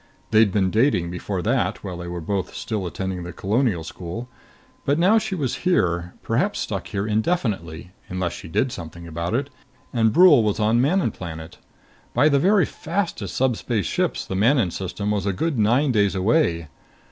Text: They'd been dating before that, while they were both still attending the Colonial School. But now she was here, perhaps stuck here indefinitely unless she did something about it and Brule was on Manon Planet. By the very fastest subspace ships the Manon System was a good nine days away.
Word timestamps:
They'd 0.31 0.51
been 0.51 0.71
dating 0.71 1.11
before 1.11 1.43
that, 1.43 1.83
while 1.83 1.97
they 1.97 2.07
were 2.07 2.21
both 2.21 2.55
still 2.55 2.87
attending 2.87 3.21
the 3.21 3.31
Colonial 3.31 3.83
School. 3.83 4.27
But 4.83 4.97
now 4.97 5.19
she 5.19 5.35
was 5.35 5.57
here, 5.57 6.15
perhaps 6.23 6.57
stuck 6.57 6.87
here 6.87 7.05
indefinitely 7.05 7.91
unless 8.09 8.33
she 8.33 8.47
did 8.47 8.71
something 8.71 9.05
about 9.07 9.35
it 9.35 9.51
and 9.93 10.11
Brule 10.11 10.41
was 10.41 10.59
on 10.59 10.81
Manon 10.81 11.11
Planet. 11.11 11.59
By 12.15 12.29
the 12.29 12.39
very 12.39 12.65
fastest 12.65 13.35
subspace 13.35 13.85
ships 13.85 14.25
the 14.25 14.33
Manon 14.35 14.71
System 14.71 15.11
was 15.11 15.27
a 15.27 15.33
good 15.33 15.59
nine 15.59 15.91
days 15.91 16.15
away. 16.15 16.67